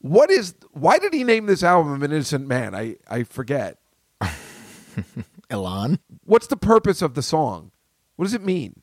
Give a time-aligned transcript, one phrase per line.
[0.00, 0.54] What is?
[0.72, 2.74] Why did he name this album "An Innocent Man"?
[2.74, 3.78] I I forget.
[5.50, 5.98] Alon.
[6.24, 7.70] What's the purpose of the song?
[8.16, 8.82] What does it mean?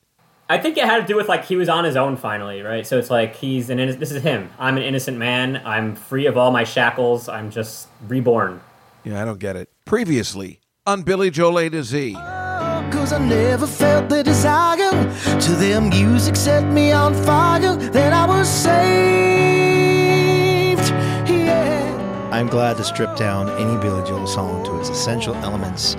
[0.49, 2.85] I think it had to do with like he was on his own finally, right?
[2.87, 4.49] So it's like he's an inno- this is him.
[4.59, 5.61] I'm an innocent man.
[5.65, 7.27] I'm free of all my shackles.
[7.27, 8.61] I'm just reborn.
[9.03, 9.69] Yeah, I don't get it.
[9.85, 12.15] Previously on Billy Joel A to Z.
[12.17, 14.91] Oh, Cause I never felt the desire
[15.39, 17.75] to their music set me on fire.
[17.75, 19.76] Then I was saved.
[22.29, 22.35] Yeah.
[22.35, 25.95] I'm glad to strip down any Billy Joel song to its essential elements.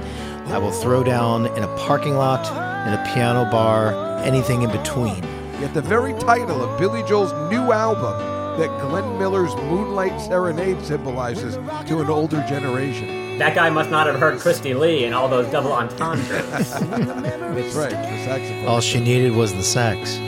[0.49, 2.47] I will throw down in a parking lot,
[2.87, 3.93] in a piano bar,
[4.23, 5.23] anything in between.
[5.61, 8.19] Yet the very title of Billy Joel's new album
[8.59, 13.39] that Glenn Miller's Moonlight Serenade symbolizes to an older generation.
[13.39, 16.29] That guy must not have heard Christie Lee and all those double entendres.
[16.71, 18.67] That's right, the saxophone.
[18.67, 20.19] All she needed was the sax.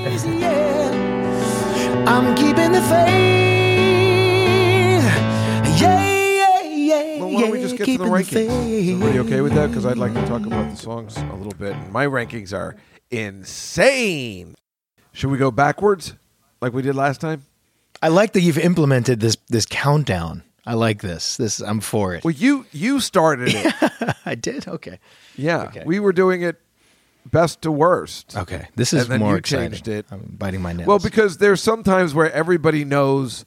[2.06, 3.49] I'm keeping the faith.
[5.80, 7.18] Yeah, yeah, yeah.
[7.20, 8.66] Well, why don't we just get to the rankings?
[8.68, 9.68] Is everybody okay with that?
[9.68, 11.74] Because I'd like to talk about the songs a little bit.
[11.90, 12.76] My rankings are
[13.10, 14.54] insane.
[15.12, 16.14] Should we go backwards
[16.60, 17.44] like we did last time?
[18.02, 20.42] I like that you've implemented this this countdown.
[20.66, 21.36] I like this.
[21.36, 22.24] This I'm for it.
[22.24, 24.14] Well, you you started it.
[24.26, 24.68] I did.
[24.68, 24.98] Okay.
[25.36, 25.82] Yeah, Okay.
[25.86, 26.60] we were doing it
[27.26, 28.36] best to worst.
[28.36, 28.68] Okay.
[28.76, 29.70] This is And then more you exciting.
[29.72, 30.06] changed it.
[30.10, 30.86] I'm biting my nails.
[30.86, 33.44] Well, because there's sometimes where everybody knows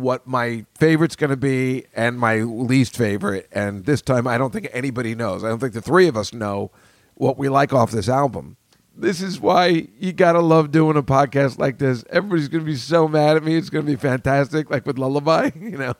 [0.00, 4.52] what my favorite's going to be and my least favorite, and this time I don't
[4.52, 5.44] think anybody knows.
[5.44, 6.70] I don't think the three of us know
[7.14, 8.56] what we like off this album.
[8.98, 12.02] This is why you gotta love doing a podcast like this.
[12.08, 13.54] Everybody's gonna be so mad at me.
[13.56, 15.94] It's gonna be fantastic, like with Lullaby, you know.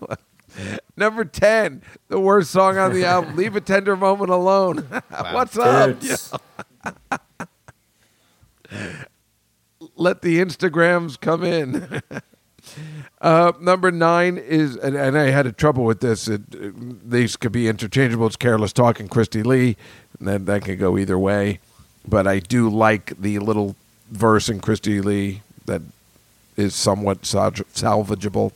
[0.97, 3.37] Number ten, the worst song on the album.
[3.37, 4.79] Leave a tender moment alone.
[5.33, 5.91] What's up?
[9.97, 12.01] Let the Instagrams come in.
[13.21, 16.29] Uh, number nine is, and, and I had a trouble with this.
[16.29, 18.27] It, it- these could be interchangeable.
[18.27, 19.77] It's Careless Talk and Christie Lee,
[20.19, 21.61] and that, that could go either way.
[22.07, 23.75] But I do like the little
[24.11, 25.83] verse in Christie Lee that
[26.57, 28.53] is somewhat salvageable.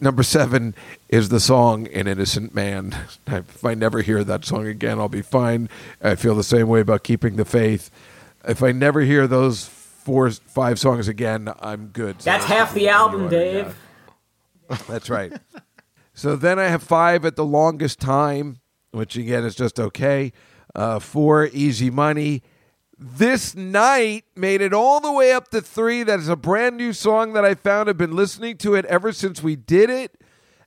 [0.00, 0.74] Number seven
[1.08, 5.22] is the song "An Innocent Man." If I never hear that song again, I'll be
[5.22, 5.68] fine.
[6.02, 7.90] I feel the same way about "Keeping the Faith."
[8.46, 12.22] If I never hear those four, five songs again, I'm good.
[12.22, 13.76] So That's this half the album, Dave.
[14.88, 15.32] That's right.
[16.14, 20.32] so then I have five at the longest time, which again is just okay.
[20.74, 22.42] Uh, four, Easy Money.
[22.98, 26.02] This night made it all the way up to three.
[26.02, 27.88] That is a brand new song that I found.
[27.88, 30.20] I've been listening to it ever since we did it.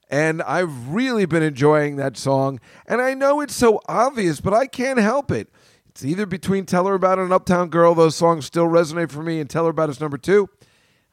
[0.09, 2.59] And I've really been enjoying that song.
[2.85, 5.49] And I know it's so obvious, but I can't help it.
[5.89, 7.93] It's either between Tell Her About It and Uptown Girl.
[7.93, 9.39] Those songs still resonate for me.
[9.39, 10.49] And Tell Her About It's number two.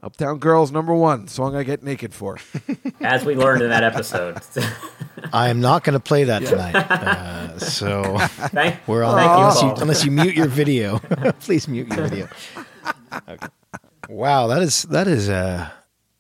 [0.01, 1.27] Uptown Girl's number one.
[1.27, 2.39] Song I get naked for.
[3.01, 4.41] As we learned in that episode.
[5.33, 6.77] I am not going to play that tonight.
[6.77, 10.99] Uh, so Thank, we're on thank unless, you, you, unless you mute your video.
[11.41, 12.29] Please mute your video.
[13.29, 13.47] Okay.
[14.09, 15.69] Wow, that is that is uh,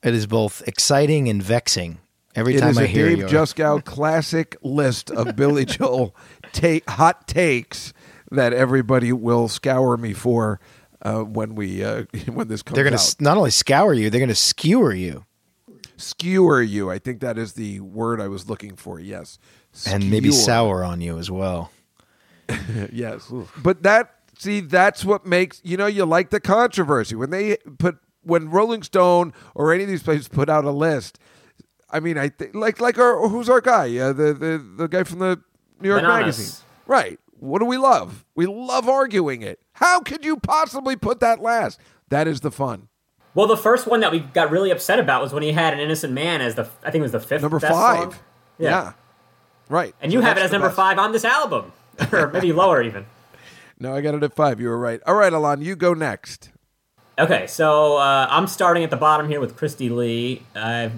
[0.03, 1.99] it is both exciting and vexing
[2.35, 6.15] every It time is I a hear Dave your Juskow classic list of Billy Joel
[6.53, 7.93] ta- hot takes
[8.31, 10.61] that everybody will scour me for
[11.03, 13.01] uh, when we uh, when this comes They're going out.
[13.01, 15.25] to not only scour you, they're going to skewer you,
[15.97, 16.91] skewer you.
[16.91, 18.99] I think that is the word I was looking for.
[19.01, 19.39] Yes,
[19.87, 21.71] and maybe sour on you as well.
[22.91, 23.31] Yes,
[23.63, 27.99] but that see that's what makes you know you like the controversy when they put
[28.23, 31.19] when Rolling Stone or any of these places put out a list.
[31.91, 33.97] I mean, I think like like our who's our guy?
[33.99, 35.41] Uh, the the the guy from the
[35.81, 36.25] New York Bananas.
[36.39, 37.21] Magazine, right?
[37.39, 38.25] What do we love?
[38.35, 39.61] We love arguing it.
[39.79, 41.79] How could you possibly put that last?
[42.09, 42.89] That is the fun.
[43.35, 45.81] Well, the first one that we got really upset about was when he had an
[45.81, 47.71] innocent man as the I think it was the fifth Number five.
[48.13, 48.15] song.
[48.59, 48.93] Yeah.
[49.69, 49.95] Right.
[50.01, 50.77] And you So have it as number best.
[50.77, 51.73] five on this album,
[52.13, 53.07] or maybe lower even.
[53.79, 54.61] No, I got it at five.
[54.61, 55.01] You were right.
[55.07, 56.51] All right, Alon, you go next.
[57.19, 60.43] Okay, so uh, I'm starting at the bottom here with Christie Lee.
[60.57, 60.91] I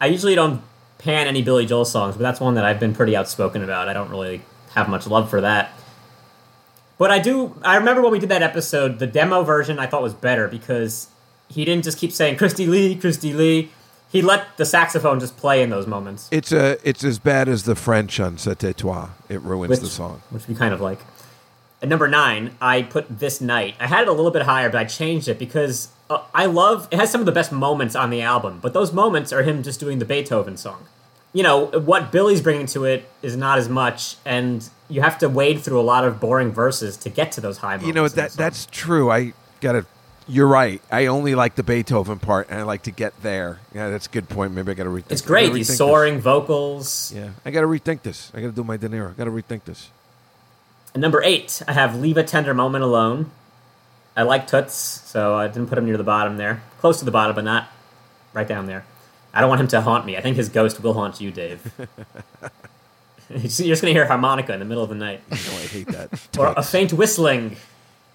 [0.00, 0.60] I usually don't
[0.98, 3.88] pan any Billy Joel songs, but that's one that I've been pretty outspoken about.
[3.88, 4.42] I don't really
[4.74, 5.70] have much love for that.
[6.98, 7.60] But I do.
[7.62, 11.08] I remember when we did that episode, the demo version I thought was better because
[11.48, 13.70] he didn't just keep saying Christie Lee, Christie Lee.
[14.10, 17.64] He let the saxophone just play in those moments, It's a it's as bad as
[17.64, 19.08] the French on C'était Toi.
[19.28, 20.22] It ruins which, the song.
[20.30, 21.00] which we kind of like.
[21.82, 23.74] At number nine, I put This Night.
[23.80, 26.86] I had it a little bit higher, but I changed it because uh, I love
[26.92, 26.98] it.
[26.98, 29.80] Has some of the best moments on the album, but those moments are him just
[29.80, 30.86] doing the Beethoven song.
[31.34, 35.28] You know what Billy's bringing to it is not as much, and you have to
[35.28, 37.86] wade through a lot of boring verses to get to those high moments.
[37.88, 39.10] You know that that's true.
[39.10, 39.84] I got to
[40.28, 40.80] You're right.
[40.90, 43.58] I only like the Beethoven part, and I like to get there.
[43.74, 44.52] Yeah, that's a good point.
[44.52, 45.10] Maybe I got to rethink.
[45.10, 45.46] It's great.
[45.46, 47.12] gotta These rethink soaring vocals.
[47.14, 48.30] Yeah, I got to rethink this.
[48.32, 49.10] I got to do my De Niro.
[49.10, 49.90] I got to rethink this.
[50.94, 53.32] And number eight, I have Leave a Tender Moment Alone.
[54.16, 56.62] I like Toots, so I didn't put him near the bottom there.
[56.78, 57.68] Close to the bottom, but not
[58.32, 58.84] right down there.
[59.34, 60.16] I don't want him to haunt me.
[60.16, 61.72] I think his ghost will haunt you, Dave.
[63.30, 65.28] You're just going to hear harmonica in the middle of the night.
[65.30, 66.28] Know, I hate that.
[66.38, 67.56] or a faint whistling.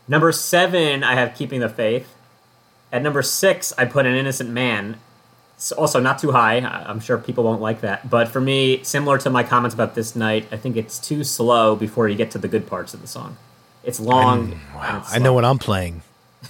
[0.08, 2.16] Number seven, I have Keeping the Faith.
[2.92, 4.98] At number six, I put An Innocent Man.
[5.56, 6.60] It's also not too high.
[6.60, 8.10] I'm sure people won't like that.
[8.10, 11.76] But for me, similar to my comments about this night, I think it's too slow
[11.76, 13.38] before you get to the good parts of the song.
[13.84, 14.60] It's long.
[14.74, 16.02] and it's I know what I'm playing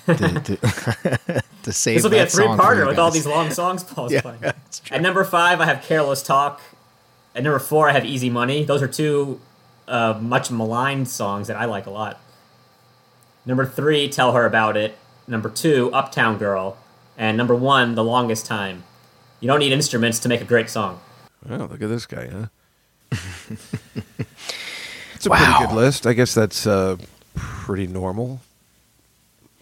[0.05, 0.57] to, to,
[1.63, 3.83] to save This will be a that song for three-parter with all these long songs
[3.83, 4.39] Paul's Yeah, playing.
[4.39, 4.51] true.
[4.91, 6.61] At number five, I have "Careless Talk."
[7.35, 9.39] At number four, I have "Easy Money." Those are two
[9.87, 12.19] uh, much maligned songs that I like a lot.
[13.45, 14.97] Number three, "Tell Her About It."
[15.27, 16.77] Number two, "Uptown Girl,"
[17.17, 18.83] and number one, "The Longest Time."
[19.39, 20.99] You don't need instruments to make a great song.
[21.49, 22.47] Oh, look at this guy, huh?
[25.15, 25.37] it's a Wow.
[25.37, 26.05] pretty good list.
[26.05, 26.97] I guess that's uh,
[27.35, 28.41] pretty normal.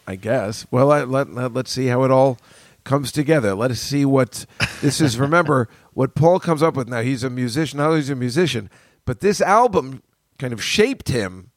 [0.08, 0.66] I guess.
[0.72, 2.38] Well, I, let, let let's see how it all
[2.86, 3.54] comes together.
[3.54, 4.46] Let us see what
[4.82, 5.20] this is.
[5.20, 6.88] Remember what Paul comes up with.
[6.88, 7.78] Now he's a musician.
[7.78, 8.70] Not only is a musician,
[9.06, 10.02] but this album
[10.40, 11.52] kind of shaped him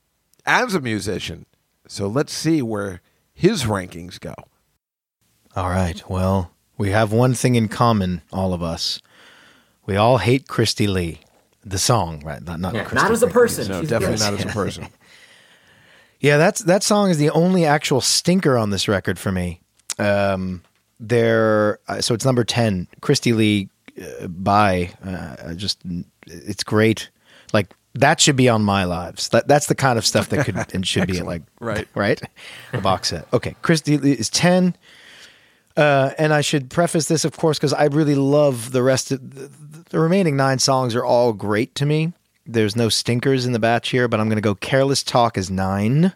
[0.44, 1.46] as a musician.
[1.86, 3.00] So let's see where
[3.32, 4.34] his rankings go.
[5.54, 6.02] All right.
[6.08, 9.00] Well, we have one thing in common, all of us.
[9.86, 11.20] We all hate Christie Lee,
[11.64, 12.42] the song, right?
[12.42, 13.68] Not, not, Yeah, Christie not as a person.
[13.68, 14.30] No, She's definitely great.
[14.30, 14.88] not as a person.
[16.20, 19.60] Yeah, that's that song is the only actual stinker on this record for me.
[19.98, 20.62] Um,
[20.98, 22.86] there, uh, so it's number ten.
[23.00, 23.70] Christie Lee,
[24.00, 25.80] uh, by uh, just
[26.26, 27.10] it's great.
[27.54, 29.30] Like that should be on my lives.
[29.30, 31.88] That that's the kind of stuff that could and should be like Right.
[31.94, 32.20] right
[32.72, 33.26] the box set.
[33.32, 34.76] Okay, Christie Lee is ten.
[35.76, 39.34] Uh, and I should preface this, of course, because I really love the rest of
[39.34, 39.50] the,
[39.88, 42.12] the remaining nine songs are all great to me.
[42.46, 45.50] There's no stinkers in the batch here, but I'm going to go Careless Talk is
[45.50, 46.12] nine.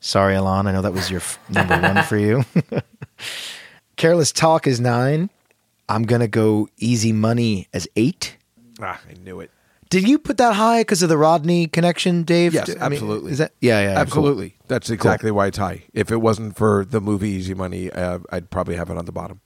[0.00, 0.66] Sorry, Alon.
[0.66, 2.44] I know that was your f- number one for you.
[3.96, 5.30] Careless Talk is nine.
[5.88, 8.36] I'm going to go Easy Money as eight.
[8.80, 9.50] ah, I knew it.
[9.90, 12.52] Did you put that high because of the Rodney connection, Dave?
[12.52, 13.32] Yes, I mean, absolutely.
[13.32, 14.00] is that yeah, yeah, cool.
[14.02, 14.56] Absolutely.
[14.68, 15.84] That's exactly why it's high.
[15.94, 19.12] If it wasn't for the movie Easy Money, uh, I'd probably have it on the
[19.12, 19.40] bottom.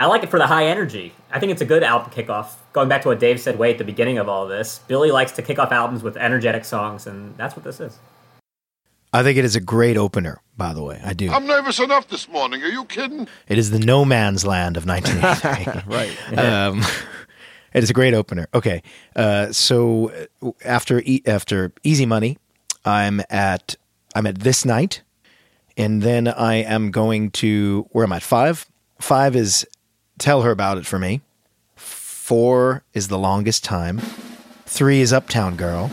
[0.00, 1.12] I like it for the high energy.
[1.30, 2.54] I think it's a good album kickoff.
[2.72, 5.32] Going back to what Dave said way at the beginning of all this, Billy likes
[5.32, 7.98] to kick off albums with energetic songs, and that's what this is.
[9.12, 10.40] I think it is a great opener.
[10.56, 11.30] By the way, I do.
[11.30, 12.62] I'm nervous enough this morning.
[12.62, 13.26] Are you kidding?
[13.48, 15.82] It is the no man's land of 1983.
[15.86, 16.38] Right.
[16.38, 16.82] um,
[17.72, 18.46] it is a great opener.
[18.54, 18.82] Okay,
[19.16, 20.12] uh, so
[20.42, 22.38] uh, after e- after Easy Money,
[22.84, 23.76] I'm at
[24.14, 25.02] I'm at this night,
[25.76, 28.16] and then I am going to where am I?
[28.16, 28.22] at?
[28.22, 28.66] Five.
[29.00, 29.64] Five is
[30.18, 31.20] tell her about it for me.
[31.76, 33.98] Four is the longest time.
[34.66, 35.90] Three is Uptown Girl.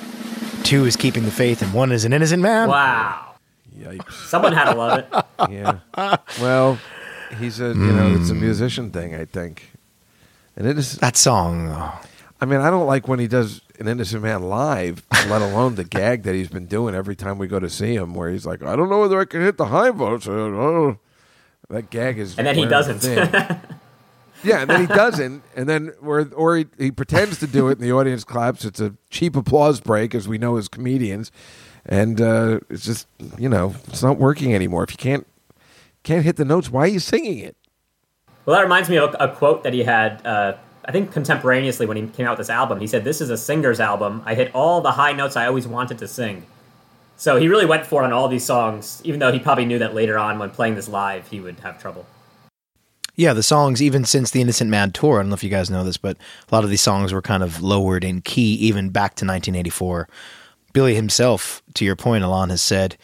[0.63, 2.67] Two is keeping the faith, and one is an innocent man.
[2.69, 3.35] Wow.
[3.77, 4.11] Yikes.
[4.27, 5.49] Someone had to love it.
[5.51, 6.17] Yeah.
[6.41, 6.79] Well,
[7.39, 9.69] he's a you know it's a musician thing I think,
[10.55, 10.97] and it is.
[10.97, 11.67] That song.
[11.69, 12.01] oh,
[12.41, 15.83] I mean, I don't like when he does an Innocent Man live, let alone the
[15.83, 18.63] gag that he's been doing every time we go to see him, where he's like,
[18.63, 20.25] I don't know whether I can hit the high votes.
[20.27, 20.99] or- oh."
[21.69, 22.99] That gag is, And then he wearing doesn't.
[22.99, 23.59] thin.
[24.43, 27.79] yeah, and then he doesn't, and then or or he, he pretends to do it,
[27.79, 28.65] and the audience claps.
[28.65, 31.31] It's a cheap applause break, as we know as comedians,
[31.85, 33.07] and uh, it's just
[33.37, 34.83] you know it's not working anymore.
[34.83, 35.25] If you can't
[36.03, 37.57] can't hit the notes, why are you singing it?
[38.45, 40.55] Well, that reminds me of a, quote that he had, uh,
[40.85, 42.79] I think contemporaneously when he came out with this album.
[42.79, 44.21] He said, This is a singer's album.
[44.23, 46.45] I hit all the high notes I always wanted to sing.
[47.17, 49.79] So he really went for it on all these songs, even though he probably knew
[49.79, 52.05] that later on when playing this live, he would have trouble.
[53.15, 55.69] Yeah, the songs, even since the Innocent Man tour, I don't know if you guys
[55.69, 56.17] know this, but
[56.51, 60.07] a lot of these songs were kind of lowered in key even back to 1984.
[60.73, 62.97] Billy himself, to your point, Alon has said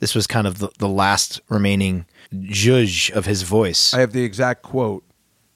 [0.00, 2.04] this was kind of the, the last remaining
[2.42, 3.94] judge of his voice.
[3.94, 5.02] I have the exact quote.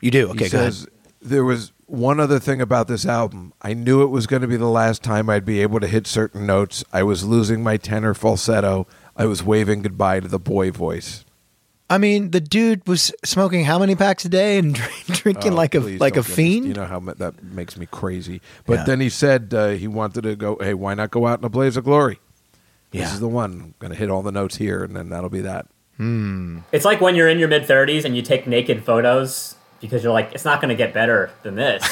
[0.00, 0.30] you do?
[0.30, 0.74] Okay, he go ahead.
[1.20, 3.52] there was one other thing about this album.
[3.60, 6.06] I knew it was going to be the last time I'd be able to hit
[6.06, 6.84] certain notes.
[6.92, 8.86] I was losing my tenor falsetto.
[9.16, 11.24] I was waving goodbye to the boy voice.
[11.90, 14.74] I mean, the dude was smoking how many packs a day and
[15.06, 16.66] drinking Oh, like a like a don't me- fiend?
[16.66, 18.40] You know how that makes me crazy.
[18.66, 18.84] But Yeah.
[18.84, 20.58] then he said uh, he wanted to go.
[20.60, 22.18] Hey, why not go out in a blaze of glory?
[22.90, 23.12] This Yeah.
[23.14, 23.52] is the one.
[23.52, 25.66] I'm going to hit all the notes here, and then that'll be that.
[26.00, 30.12] It's like when you're in your mid 30s and you take naked photos because you're
[30.12, 31.82] like, it's not going to get better than this.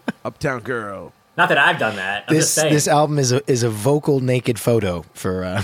[0.24, 1.12] Uptown Girl.
[1.36, 2.24] not that I've done that.
[2.28, 2.72] I'm this just saying.
[2.72, 5.62] this album is a is a vocal naked photo for uh,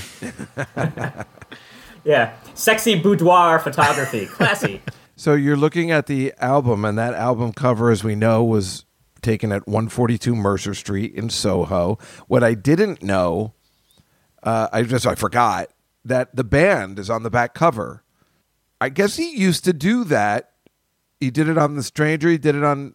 [2.05, 4.83] Yeah, sexy boudoir photography, classy.
[5.17, 8.85] So you're looking at the album, and that album cover, as we know, was
[9.21, 11.99] taken at 142 Mercer Street in Soho.
[12.27, 13.55] What I didn't know,
[14.43, 15.69] uh, I just I forgot
[16.05, 18.03] that the band is on the back cover.
[18.81, 20.51] I guess he used to do that.
[21.21, 22.29] He did it on The Stranger.
[22.29, 22.95] He did it on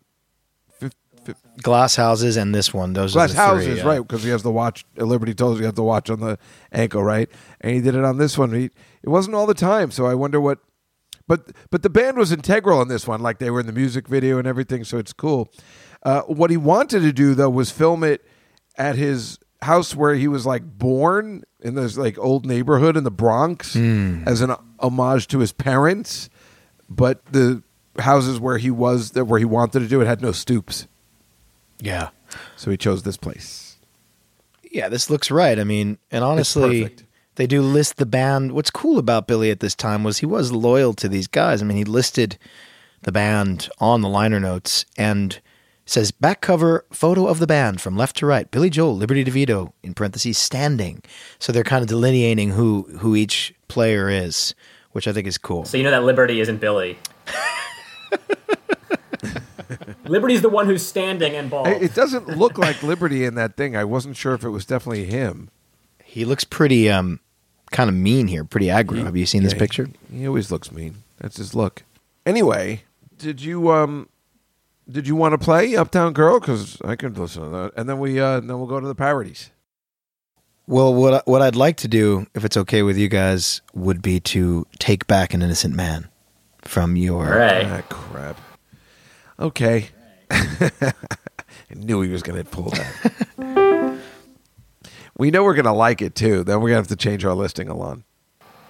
[0.70, 0.92] fif-
[1.24, 2.92] fif- Glass houses and this one.
[2.92, 3.90] Those Glass are the three, Houses, yeah.
[3.90, 4.00] right?
[4.00, 4.84] Because he has the watch.
[5.00, 6.38] uh, Liberty tells you have the watch on the
[6.74, 7.30] ankle, right?
[7.62, 8.52] And he did it on this one.
[8.54, 8.70] He,
[9.08, 10.60] it wasn't all the time, so I wonder what.
[11.28, 14.08] But but the band was integral in this one, like they were in the music
[14.08, 14.84] video and everything.
[14.84, 15.50] So it's cool.
[16.04, 18.26] Uh, what he wanted to do though was film it
[18.78, 23.12] at his house where he was like born in this like old neighborhood in the
[23.12, 26.30] Bronx as an homage to his parents.
[26.90, 27.64] But the
[28.00, 30.88] houses where he was that where he wanted to do it had no stoops,
[31.82, 32.10] Yeah.
[32.58, 33.78] so he chose this place.
[34.72, 35.58] Yeah, this looks right.
[35.60, 37.04] I mean, and honestly, perfect.
[37.38, 38.52] They do list the band.
[38.52, 41.62] What's cool about Billy at this time was he was loyal to these guys.
[41.62, 42.38] I mean, he listed
[43.04, 45.40] the band on the liner notes and
[45.86, 48.50] says back cover photo of the band from left to right.
[48.50, 51.04] Billy Joel, Liberty DeVito in parentheses standing.
[51.38, 54.56] So they're kind of delineating who who each player is,
[54.92, 55.64] which I think is cool.
[55.66, 56.98] So you know that Liberty isn't Billy.
[60.06, 61.68] Liberty's the one who's standing and bald.
[61.68, 63.78] It it doesn't look like Liberty in that thing.
[63.78, 65.52] I wasn't sure if it was definitely him.
[66.04, 67.20] He looks pretty um
[67.72, 69.04] kind of mean here, pretty aggro.
[69.04, 69.90] Have you seen this Yeah, picture?
[70.12, 71.04] He, he always looks mean.
[71.20, 71.84] That's his look.
[72.26, 72.84] Anyway,
[73.18, 74.10] did you um
[74.90, 76.40] did you want to play Uptown Girl?
[76.40, 78.96] Because I could listen to that, and then we uh then we'll go to the
[78.96, 79.50] parodies.
[80.68, 84.02] Well, what I- what I'd like to do, if it's okay with you guys, would
[84.02, 86.10] be to take back an innocent man
[86.64, 87.26] from your.
[87.26, 87.64] Hooray.
[87.66, 88.38] Ah, crap.
[89.40, 89.90] Okay.
[90.30, 90.94] I
[91.74, 93.27] knew he was going to pull that.
[95.18, 96.44] we know we're going to like it too.
[96.44, 98.04] Then we're going to have to change our listing, Alon.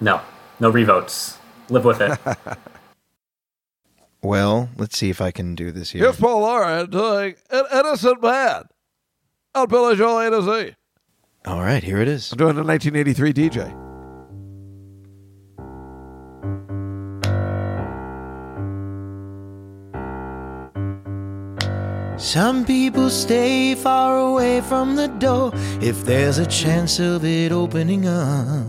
[0.00, 0.20] No,
[0.60, 1.38] no revotes.
[1.68, 2.18] Live with it.
[4.22, 6.02] Well, let's see if I can do this here.
[6.02, 8.64] Here's Paul Loren doing an innocent man
[9.54, 10.74] on Billy Joel A to Z.
[11.46, 12.32] All right, here it is.
[12.32, 13.87] I'm doing a 1983 DJ.
[22.28, 28.06] Some people stay far away from the door if there's a chance of it opening
[28.06, 28.66] up.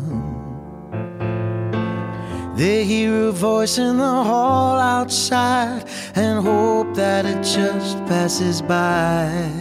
[2.55, 5.83] They hear a voice in the hall outside
[6.15, 9.51] and hope that it just passes by.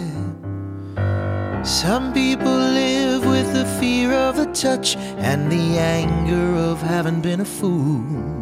[1.64, 7.40] Some people live with the fear of the touch and the anger of having been
[7.40, 8.37] a fool.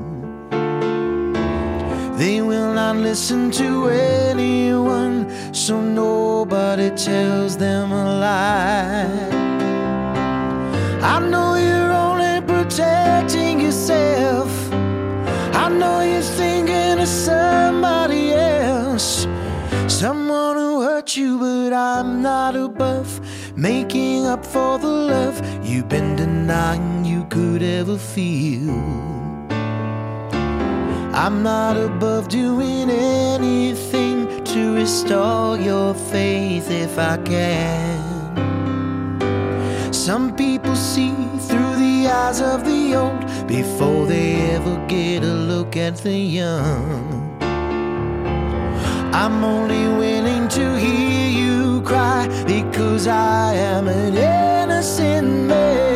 [2.16, 9.28] They will not listen to anyone, so nobody tells them a lie.
[11.02, 14.50] I know you're only protecting yourself.
[15.52, 19.26] I know you're thinking of somebody else,
[19.86, 23.20] someone who hurt you, but I'm not above
[23.54, 29.35] making up for the love you've been denying you could ever feel.
[31.18, 38.02] I'm not above doing anything to restore your faith if I can.
[39.94, 41.14] Some people see
[41.48, 47.38] through the eyes of the old before they ever get a look at the young.
[49.14, 55.95] I'm only willing to hear you cry because I am an innocent man.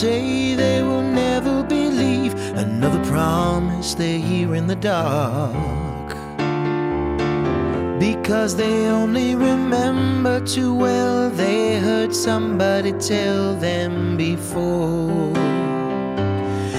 [0.00, 6.08] Say they will never believe another promise they hear in the dark.
[7.98, 15.34] Because they only remember too well they heard somebody tell them before.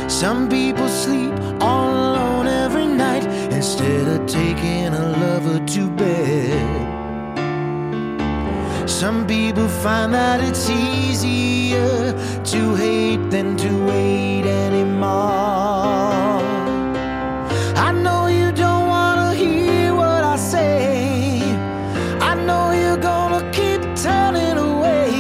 [0.10, 1.36] Some people sleep
[9.84, 12.14] find that it's easier
[12.44, 15.10] to hate than to wait anymore.
[17.88, 21.42] I know you don't wanna hear what I say.
[22.20, 25.12] I know you're gonna keep turning away.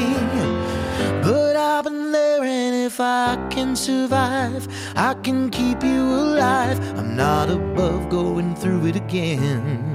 [1.23, 4.67] But I've been there, and if I can survive.
[4.95, 6.77] I can keep you alive.
[6.99, 9.90] I'm not above going through it again.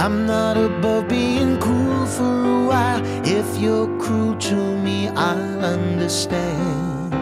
[0.00, 3.02] I'm not above being cruel for a while.
[3.22, 7.12] If you're cruel to me, I'll understand.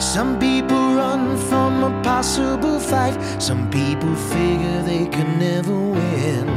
[0.00, 3.18] Some people run from a possible fight.
[3.42, 6.48] Some people figure they can never win.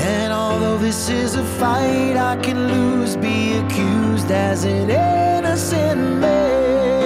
[0.00, 6.99] And although this is a fight, I can lose, be accused as an innocent man.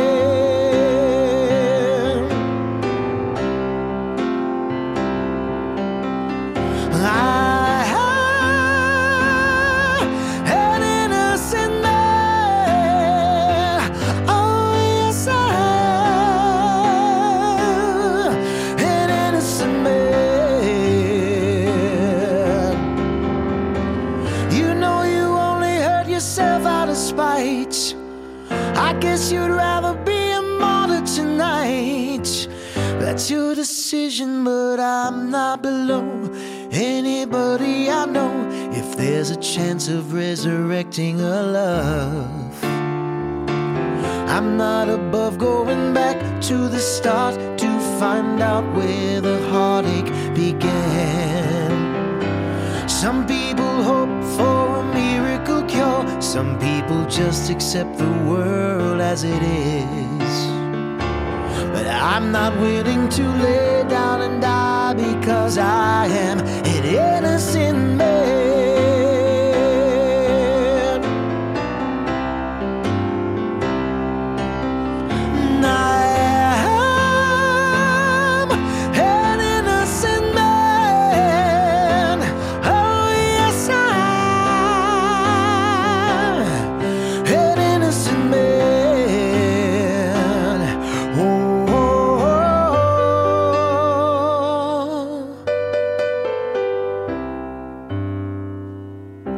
[29.04, 32.49] Guess you'd rather be a martyr tonight.
[33.02, 36.06] That's your decision, but I'm not below
[36.70, 38.32] anybody I know.
[38.80, 42.64] If there's a chance of resurrecting a love,
[44.34, 46.18] I'm not above going back
[46.49, 47.70] to the start to
[48.00, 51.73] find out where the heartache began.
[52.88, 53.43] Some people
[56.20, 60.34] Some people just accept the world as it is.
[61.73, 68.63] But I'm not willing to lay down and die because I am an innocent man.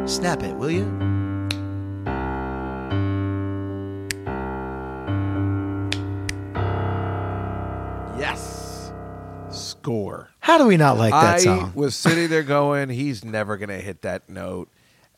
[0.07, 0.85] Snap it, will you?
[8.17, 8.93] Yes.
[9.51, 10.31] Score.
[10.39, 11.59] How do we not like that song?
[11.59, 11.73] I song?
[11.75, 14.69] was sitting there going, he's never going to hit that note.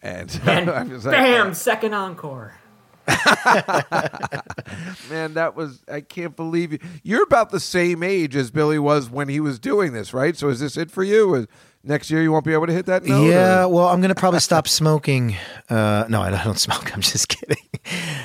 [0.01, 1.53] And And I was like, bam, oh.
[1.53, 2.55] second encore.
[5.11, 6.79] man, that was, I can't believe you.
[7.03, 10.35] You're about the same age as Billy was when he was doing this, right?
[10.35, 11.35] So is this it for you?
[11.35, 11.47] Is
[11.85, 13.25] next year you won't be able to hit that note?
[13.29, 15.37] Yeah, or- well, I'm gonna probably stop smoking.
[15.71, 16.93] Uh, no, I don't smoke.
[16.95, 17.57] I'm just kidding.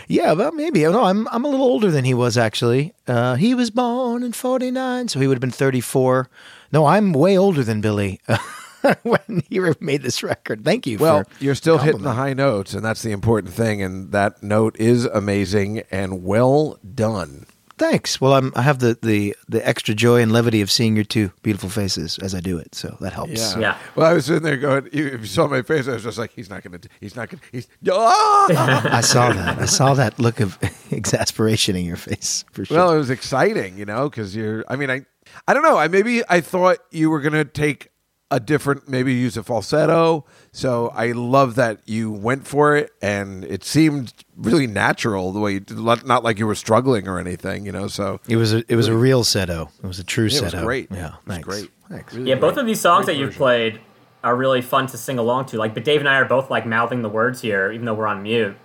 [0.07, 0.83] yeah, well, maybe.
[0.83, 2.93] No, I'm I'm a little older than he was actually.
[3.07, 6.29] Uh, he was born in '49, so he would have been 34.
[6.71, 8.19] No, I'm way older than Billy
[9.03, 10.65] when he made this record.
[10.65, 10.97] Thank you.
[10.97, 13.81] Well, you're still hitting the high notes, and that's the important thing.
[13.81, 17.45] And that note is amazing and well done.
[17.83, 18.21] Thanks.
[18.21, 21.33] Well, I'm I have the the the extra joy and levity of seeing your two
[21.41, 23.57] beautiful faces as I do it, so that helps.
[23.57, 23.77] Yeah.
[23.95, 26.17] Well, I was sitting there going, you, if you saw my face, I was just
[26.17, 28.89] like, he's not going to, he's not going to, he's, ah!
[28.97, 29.59] I saw that.
[29.59, 30.57] I saw that look of
[30.91, 32.77] exasperation in your face for sure.
[32.77, 34.63] Well, it was exciting, you know, because you're.
[34.69, 35.01] I mean, I,
[35.45, 35.77] I don't know.
[35.77, 37.89] I maybe I thought you were gonna take
[38.35, 40.25] a different, maybe use a falsetto.
[40.51, 45.53] So I love that you went for it, and it seemed really natural the way
[45.53, 47.87] you did, not like you were struggling or anything, you know.
[47.87, 49.69] So It was a it was a real seto.
[49.83, 50.63] It was a true Yeah, it was seto.
[50.63, 50.87] great.
[50.91, 51.47] Yeah, It was thanks.
[51.47, 51.69] great.
[51.89, 52.13] Thanks.
[52.13, 53.37] Really Yeah, both of these songs Great that you've version.
[53.37, 53.79] played
[54.23, 55.57] are really fun to sing along to.
[55.57, 58.07] Like, but Dave and I are both like mouthing the words here, even though we're
[58.07, 58.55] on mute.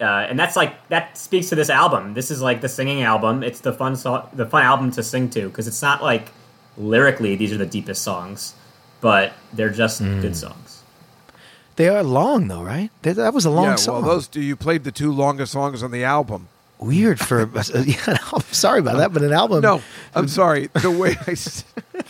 [0.00, 2.14] Uh, and that's like that speaks to this album.
[2.14, 3.42] This is like the singing album.
[3.42, 6.30] It's the fun so- the fun album to sing to because it's not like
[6.76, 8.54] lyrically these are the deepest songs,
[9.04, 10.22] but they're just Mm.
[10.22, 10.80] good songs.
[11.76, 12.90] They are long though, right?
[13.02, 14.02] They, that was a long yeah, song.
[14.02, 16.48] well, those two you played the two longest songs on the album.
[16.78, 17.40] Weird for.
[17.84, 19.60] yeah, I'm sorry about that, but an album.
[19.60, 19.82] No,
[20.14, 20.68] I'm sorry.
[20.72, 21.64] The way I, s-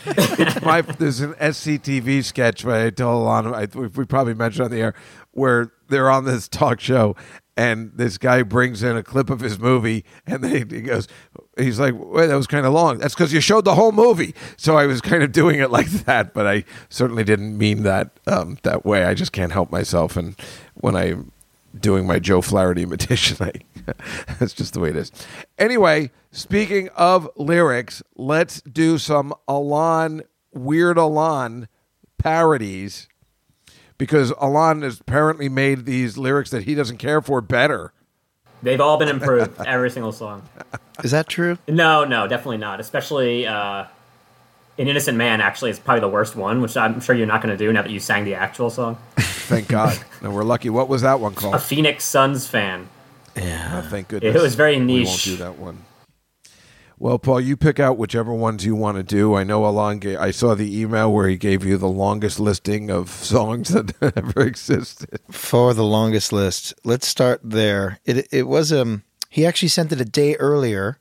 [0.05, 4.63] it's my there's an SCTV sketch where I tell Alana, I, we, we probably mentioned
[4.65, 4.93] on the air
[5.31, 7.15] where they're on this talk show
[7.57, 11.07] and this guy brings in a clip of his movie and they, he goes,
[11.57, 14.35] he's like, "Wait, that was kind of long." That's because you showed the whole movie.
[14.57, 18.11] So I was kind of doing it like that, but I certainly didn't mean that
[18.27, 19.05] um, that way.
[19.05, 20.35] I just can't help myself, and
[20.75, 21.31] when i'm
[21.79, 23.37] doing my Joe Flaherty imitation.
[23.39, 23.51] I,
[24.39, 25.11] that's just the way it is.
[25.57, 31.67] Anyway, speaking of lyrics, let's do some Alon Weird Alon
[32.17, 33.07] parodies
[33.97, 37.93] because Alon has apparently made these lyrics that he doesn't care for better.
[38.61, 40.41] They've all been improved, every single song.
[41.03, 41.57] Is that true?
[41.67, 42.79] No, no, definitely not.
[42.79, 43.85] Especially uh,
[44.77, 47.55] An Innocent Man, actually, is probably the worst one, which I'm sure you're not going
[47.55, 48.97] to do now that you sang the actual song.
[49.17, 49.97] thank God.
[50.21, 50.69] No, we're lucky.
[50.69, 51.55] What was that one called?
[51.55, 51.59] A?
[51.59, 52.89] Phoenix Suns fan.
[53.35, 53.83] Yeah.
[53.83, 54.35] Oh, thank goodness.
[54.35, 54.97] It was very niche.
[54.97, 55.85] We won't do that one.
[56.97, 59.35] Well, Paul, you pick out whichever ones you want to do.
[59.35, 59.99] I know Alon.
[59.99, 63.93] Ga- I saw the email where he gave you the longest listing of songs that
[64.15, 65.19] ever existed.
[65.29, 67.99] For the longest list, let's start there.
[68.05, 70.99] It it was um he actually sent it a day earlier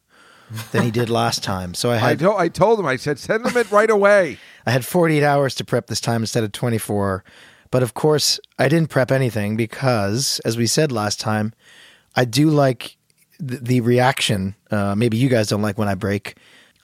[0.72, 1.74] than he did last time.
[1.74, 2.86] So I I, had to- I told him.
[2.86, 4.38] I said, send them it right away.
[4.66, 7.22] I had 48 hours to prep this time instead of 24.
[7.70, 11.52] But of course, I didn't prep anything because, as we said last time,
[12.16, 12.96] I do like
[13.40, 14.54] the, the reaction.
[14.70, 16.36] Uh, maybe you guys don't like when I break.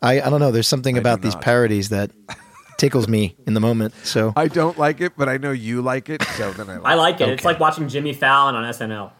[0.03, 0.51] I, I don't know.
[0.51, 1.43] There's something I about these not.
[1.43, 2.11] parodies that
[2.79, 3.95] tickles me in the moment.
[4.05, 6.87] So I don't like it, but I know you like it, so then I like
[6.87, 7.29] I like it.
[7.29, 7.49] It's Okay.
[7.49, 9.13] like watching Jimmy Fallon on SNL.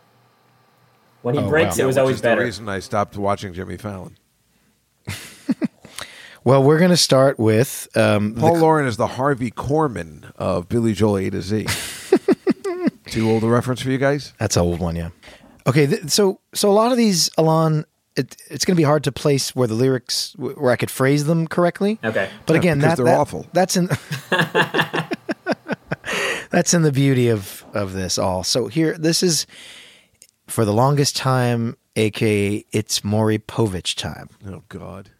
[1.23, 1.85] When he Oh, breaks, wow.
[1.85, 2.41] it was Which always is better.
[2.41, 4.17] The reason I stopped watching Jimmy Fallon.
[6.43, 10.71] Well, we're going to start with um, the- Paul Loren is the Harvey Korman of
[10.71, 11.67] Billy Joel A to Z.
[13.07, 14.33] Too old a reference for you guys?
[14.39, 15.11] That's an old one, yeah.
[15.71, 17.85] Okay, th- so so a lot of these, Alon,
[18.17, 21.25] it, it's going to be hard to place where the lyrics where I could phrase
[21.27, 21.99] them correctly.
[22.05, 22.29] Okay.
[22.47, 23.47] but Yeah, again, because that, they're that- awful.
[23.53, 23.89] That's in
[26.51, 28.43] that's in the beauty of of this all.
[28.45, 29.47] So here, this is
[30.49, 34.29] for the longest time, aka it's Maury Povich time.
[34.47, 35.11] Oh God.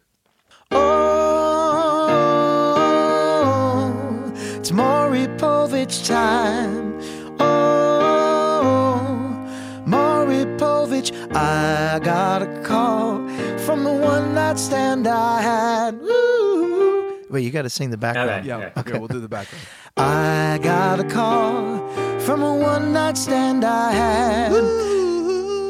[3.43, 6.99] Oh, it's Maury Povich time.
[7.39, 7.90] Oh,
[11.41, 13.27] I got a call
[13.65, 15.95] from the one night stand I had.
[15.95, 17.25] Ooh.
[17.31, 18.29] Wait, you got to sing the background.
[18.29, 18.47] Okay.
[18.47, 18.69] Yeah.
[18.77, 18.99] Okay.
[18.99, 19.65] We'll do the background.
[19.97, 24.51] I got a call from a one night stand I had.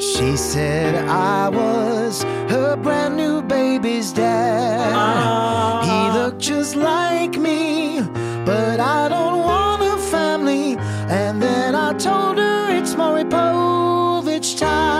[0.01, 4.91] She said I was her brand new baby's dad.
[4.93, 5.81] Ah.
[5.89, 8.01] He looked just like me,
[8.45, 10.75] but I don't want a family.
[11.07, 14.90] And then I told her it's Maury Povich time.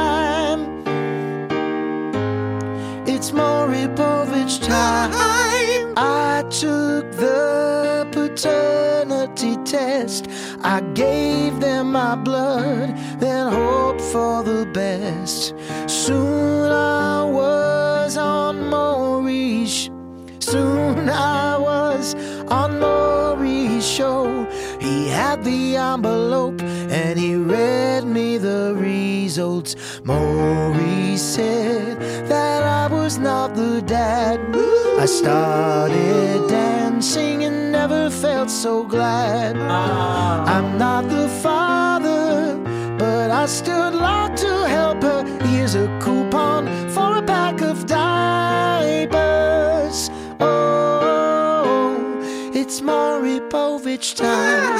[3.42, 5.12] It's Maury Povich time.
[5.98, 10.28] I took the paternity test.
[10.62, 15.56] I gave them my blood, then hoped for the best.
[15.88, 19.90] Soon I was on Maury's.
[20.40, 22.14] Soon I was
[22.48, 23.41] on show.
[24.82, 29.76] He had the envelope and he read me the results.
[30.04, 34.40] Maurice said that I was not the dad.
[35.00, 39.56] I started dancing and never felt so glad.
[39.58, 42.58] I'm not the father,
[42.98, 45.24] but I stood like to help her.
[45.46, 49.20] Here's a coupon for a pack of diapers.
[50.40, 51.96] Oh,
[52.54, 53.41] it's Maury
[53.98, 54.80] Time.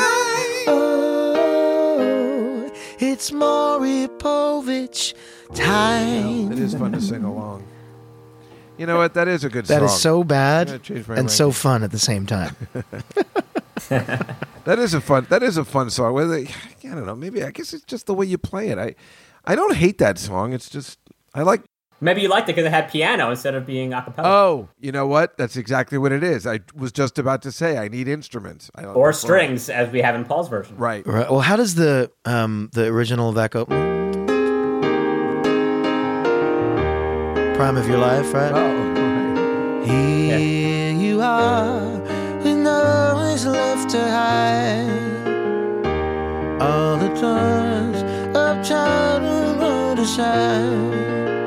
[0.68, 5.14] Oh, it's Maury Povich
[5.54, 6.50] time.
[6.54, 7.66] It is fun to sing along.
[8.78, 9.14] You know what?
[9.16, 9.86] That is a good That song.
[9.90, 10.70] is so bad
[11.10, 12.56] and so fun at the same time.
[14.64, 15.26] That is a fun.
[15.30, 16.14] That is a fun song.
[16.14, 16.46] Whether I
[16.84, 17.16] don't know.
[17.16, 18.78] Maybe I guess it's just the way you play it.
[18.78, 18.94] I,
[19.44, 20.54] I don't hate that song.
[20.54, 21.00] It's just
[21.34, 21.64] I like.
[22.04, 24.28] Maybe you liked it because it had piano instead of being a cappella.
[24.28, 25.38] Oh, you know what?
[25.38, 26.48] That's exactly what it is.
[26.48, 28.72] I was just about to say I need instruments.
[28.74, 30.76] I don't or prefer- strings, as we have in Paul's version.
[30.78, 31.06] Right.
[31.06, 31.30] Right.
[31.30, 33.66] Well, how does the um the original of that go?
[37.56, 38.52] Prime of your life, right?
[38.52, 39.84] Oh.
[39.86, 42.00] Here you are,
[42.44, 44.90] with nothing left to hide.
[46.60, 48.02] All the times
[48.36, 51.41] of childhood tried aside.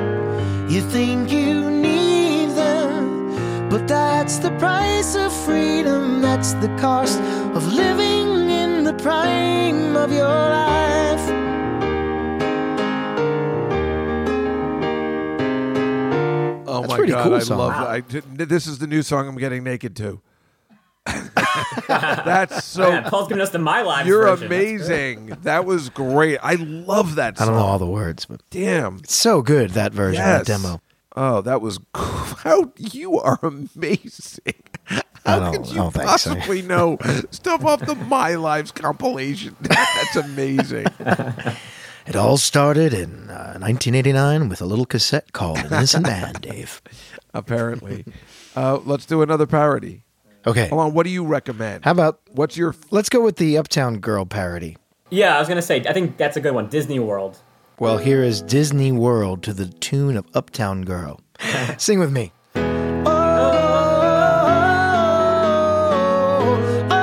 [0.74, 6.20] You think you need them, but that's the price of freedom.
[6.20, 7.20] That's the cost
[7.54, 11.20] of living in the prime of your life.
[16.66, 17.22] Oh That's my god!
[17.22, 17.58] cool I song.
[17.58, 17.70] love.
[17.70, 17.86] Wow.
[17.86, 20.20] I, this is the new song I'm getting naked to.
[21.88, 22.88] That's so.
[22.88, 24.46] Yeah, Paul's giving us the My Lives You're version.
[24.46, 25.26] Amazing.
[25.42, 26.38] That was great.
[26.42, 28.98] I love that I don't know all the words, but Damn.
[28.98, 30.46] it's so good that version, Yes.
[30.46, 30.80] that demo.
[31.16, 31.78] Oh, that was.
[31.94, 34.54] How you are amazing.
[35.24, 36.34] How don't- could I you don't think so.
[36.34, 36.98] possibly know
[37.30, 39.56] stuff off the My Lives compilation?
[39.60, 40.86] That's amazing.
[42.06, 46.82] It all started in uh, 1989 with a little cassette called "Innocent Man," Dave.
[47.32, 48.04] Apparently,
[48.54, 50.03] uh, let's do another parody.
[50.46, 50.94] Okay, Hold on.
[50.94, 51.84] What do you recommend?
[51.84, 52.74] how about What's your?
[52.90, 54.76] let's go with the Uptown Girl parody.
[55.10, 55.84] Yeah, I was gonna say.
[55.86, 56.68] I think that's a good one.
[56.68, 57.38] Disney World.
[57.78, 61.20] Well, here is Disney World to the tune of Uptown Girl.
[61.78, 62.32] Sing with me.
[62.56, 62.60] Oh,
[66.90, 66.94] oh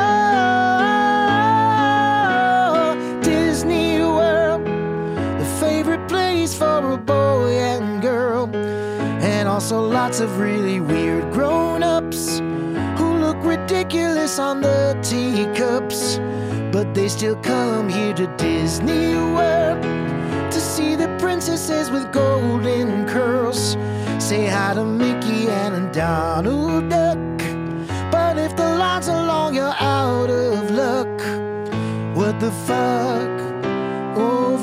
[5.60, 8.50] perfect place for a boy and girl.
[8.56, 12.76] And also lots of really weird grown ups who
[13.32, 16.18] look ridiculous on the teacups.
[16.72, 19.82] But they still come here to Disney World
[20.52, 23.78] to see the princesses with golden curls.
[24.20, 27.38] Say hi to Mickey and Donald Duck.
[28.12, 31.18] But if the lines are long, you're out of luck.
[32.14, 33.32] What the fuck?
[34.18, 34.58] Oh,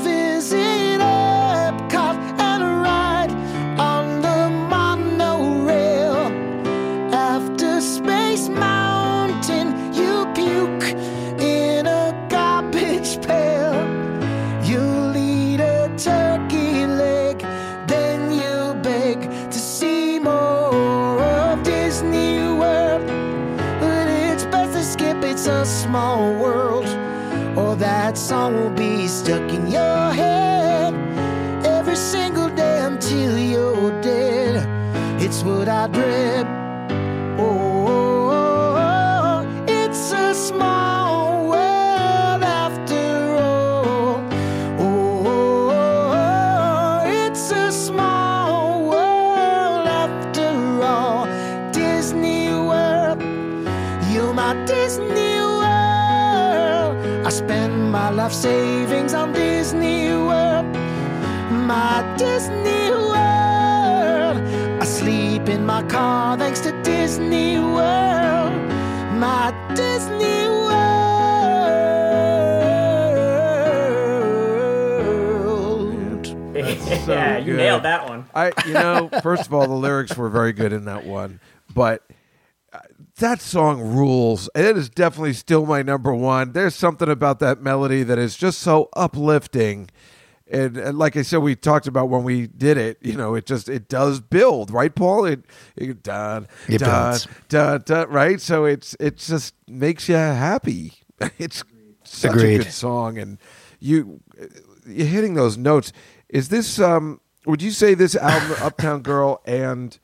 [28.08, 30.94] that song will be stuck in your head
[31.66, 34.66] every single day until you're dead.
[35.20, 36.46] It's what I dread.
[37.38, 37.84] Oh,
[39.68, 44.24] it's a small world after all.
[44.80, 45.82] Oh,
[47.04, 51.26] it's a small world after all.
[51.72, 53.20] Disney World,
[54.10, 55.17] you're my Disney
[58.28, 60.66] life savings on Disney World.
[61.50, 64.36] My Disney World.
[64.82, 68.52] I sleep in my car thanks to Disney World.
[69.16, 70.66] My Disney World.
[77.06, 77.56] so yeah, you good.
[77.56, 78.26] nailed that one.
[78.34, 81.40] I, you know, first of all, the lyrics were very good in that one,
[81.74, 82.02] but
[83.18, 84.48] that song rules.
[84.54, 86.52] It is definitely still my number one.
[86.52, 89.90] There's something about that melody that is just so uplifting.
[90.50, 92.98] And, and like I said, we talked about when we did it.
[93.02, 95.26] You know, it just it does build, right, Paul?
[95.26, 95.44] It,
[95.76, 98.40] it dun, It dun, dun, dun, right.
[98.40, 100.94] So it's it just makes you happy.
[101.38, 101.64] It's
[102.04, 102.60] such Agreed.
[102.60, 103.38] a good song, and
[103.80, 104.20] you
[104.86, 105.92] you're hitting those notes.
[106.28, 106.78] Is this?
[106.78, 109.98] um Would you say this album, Uptown Girl, and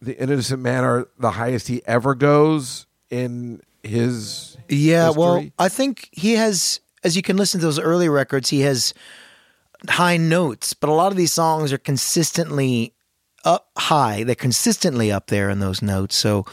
[0.00, 4.56] The Innocent Man, are the highest he ever goes in his?
[4.68, 5.44] Yeah, well.
[5.58, 8.94] I think he has, as you can listen to those early records, he has
[9.88, 12.94] high notes, but a lot of these songs are consistently
[13.44, 14.24] up high.
[14.24, 16.16] They're consistently up there in those notes.
[16.16, 16.46] So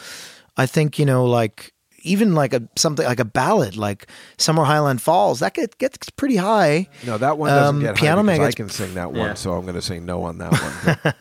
[0.55, 1.73] I think, you know, like
[2.07, 6.35] even like a something like a ballad like Summer Highland Falls, that get, gets pretty
[6.37, 6.87] high.
[7.05, 9.19] no, that one doesn't um, get Piano high Man because I can sing that one,
[9.19, 9.33] Yeah.
[9.35, 10.51] so I'm going to say no on that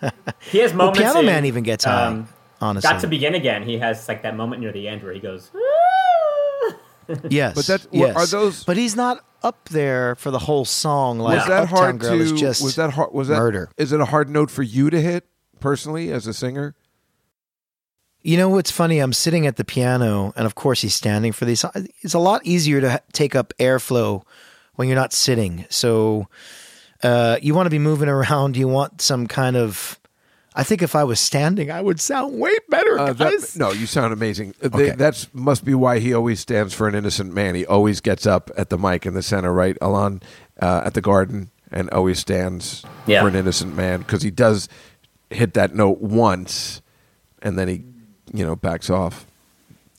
[0.02, 0.12] one.
[0.50, 0.92] He has Well.
[0.92, 2.28] Piano in, Man even gets high, um,
[2.60, 2.88] honestly.
[2.90, 3.62] Got to begin again.
[3.64, 5.50] He has like that moment near the end where he goes.
[7.28, 7.54] yes.
[7.54, 8.16] But that- yes.
[8.16, 11.78] are those- But he's not up there for the whole song like was that Uptown
[11.78, 12.22] hard Girl to?
[12.24, 13.12] is just was that hard?
[13.12, 13.70] Was that murder.
[13.76, 15.24] Is it a hard note for you to hit
[15.60, 16.74] personally as a singer?
[18.26, 18.98] You know what's funny?
[18.98, 21.64] I'm sitting at the piano, and of course he's standing for these.
[22.02, 24.24] It's a lot easier to take up airflow
[24.74, 25.64] when you're not sitting.
[25.70, 26.26] So
[27.04, 28.56] uh, you want to be moving around.
[28.56, 30.00] You want some kind of.
[30.56, 33.52] I think if I was standing, I would sound way better, Uh, guys.
[33.52, 34.54] that, no, you sound amazing.
[34.60, 34.78] Uh, Okay.
[34.90, 37.54] They, that's must be why he always stands for an innocent man.
[37.54, 40.20] He always gets up at the mic in the center, right, Alon,
[40.60, 43.20] uh, at the garden, and always stands Yeah.
[43.20, 44.68] for an innocent man because he does
[45.30, 46.80] hit that note once,
[47.42, 47.84] and then he,
[48.32, 49.26] you know, backs off.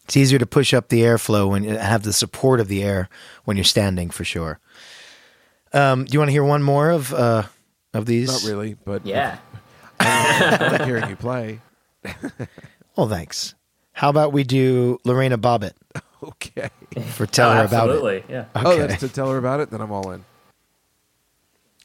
[0.06, 3.10] It's easier to push up the airflow and have the support of the air
[3.44, 4.60] when you're standing, for sure.
[5.74, 7.44] Um, do you want to hear one more of uh,
[7.94, 8.28] of these?
[8.30, 9.38] Not really, but Yeah.
[10.00, 11.60] I like hearing you play.
[12.96, 13.54] Well, thanks.
[13.92, 15.74] How about we do Lorena Bobbitt
[16.24, 16.70] Okay.
[17.12, 17.94] for Tell oh, Her About It?
[17.94, 18.24] absolutely.
[18.28, 18.46] Yeah.
[18.56, 19.70] Oh, that's to tell her about it.
[19.70, 20.26] Then I'm all in.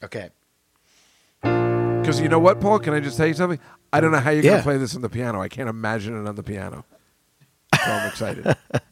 [0.03, 0.29] Okay.
[1.41, 2.79] Because you know what, Paul?
[2.79, 3.59] Can I just tell you something?
[3.93, 5.39] I don't know how you're gonna play this on the piano.
[5.39, 6.83] I can't imagine it on the piano.
[7.75, 8.57] So I'm excited.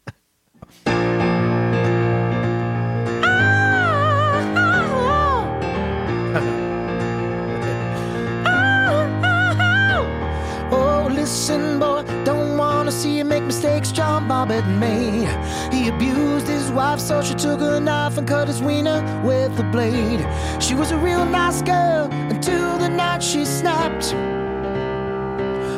[10.74, 15.28] Oh, listen, boy, don't wanna see you make mistakes John Bobbitt made.
[15.74, 19.64] He abused his wife, so she took a knife and cut his wiener with a
[19.72, 20.22] blade.
[20.62, 24.14] She was a real nice girl until the night she snapped.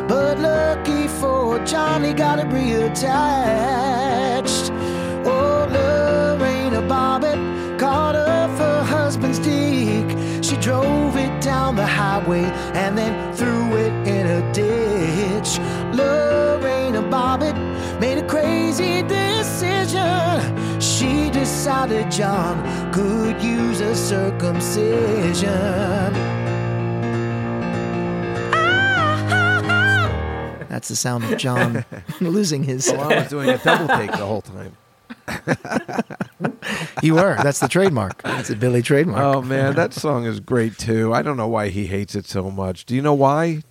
[0.08, 3.04] But lucky for Johnny, got it reattached.
[5.26, 7.40] Oh, Lorena Bobbitt
[7.80, 10.18] caught up her husband's dick.
[10.44, 15.60] She drove it down the highway and then threw it in a ditch.
[15.98, 17.56] Lorena Bobbitt
[18.00, 20.82] made a crazy decision.
[20.82, 22.62] She decided John
[22.92, 25.44] could use a circumcision.
[30.74, 31.86] That's the sound of John
[32.20, 32.92] losing his.
[32.92, 34.76] Well, I was doing a double take the whole time.
[37.04, 37.36] You were.
[37.44, 38.24] That's the trademark.
[38.24, 39.22] That's a Billy trademark.
[39.22, 41.14] Oh man, that song is great too.
[41.14, 42.86] I don't know why he hates it so much.
[42.86, 43.62] Do you know why?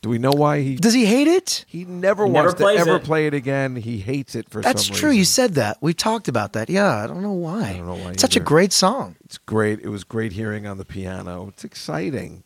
[0.00, 1.64] Do we know why he Does he hate it?
[1.68, 3.04] he never He wants never to ever it.
[3.04, 3.76] play it again?
[3.76, 5.10] He hates it for That's some true.
[5.10, 5.76] You said that.
[5.82, 6.70] We talked about that.
[6.70, 7.70] Yeah, I don't know why.
[7.70, 9.16] I don't know why It's such a great song.
[9.24, 9.80] It's great.
[9.80, 11.48] It was great hearing on the piano.
[11.48, 12.44] It's exciting.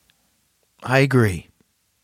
[0.82, 1.49] I agree.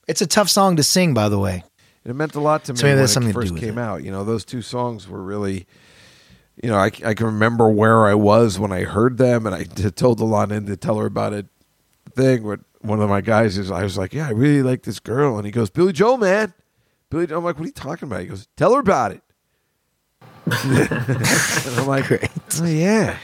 [0.07, 1.65] It's a tough song to sing, by the way.
[2.05, 3.81] It meant a lot to me So when it first came it.
[3.81, 4.05] out.
[4.05, 5.67] You know, those two songs were really,
[6.63, 9.65] you know, I, I can remember where I was when I heard them, and I
[9.91, 11.47] told Alana to tell her about it.
[12.15, 15.01] Thing, what one of my guys is, I was like, yeah, I really like this
[15.01, 16.55] girl, and he goes, Billy Joel, man,
[17.11, 17.27] Billy.
[17.27, 17.39] Joel.
[17.39, 18.21] I'm like, what are you talking about?
[18.21, 19.23] He goes, tell her about it.
[20.65, 22.31] and I'm like, Great.
[22.61, 23.19] oh yeah,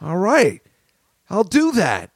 [0.00, 0.62] all right,
[1.28, 2.10] I'll do that.